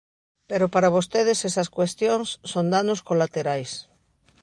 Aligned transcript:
Pero 0.49 0.65
para 0.73 0.93
vostedes 0.97 1.39
esas 1.49 1.69
cuestións 1.77 2.27
son 2.51 2.65
danos 2.75 2.99
colaterais. 3.09 3.71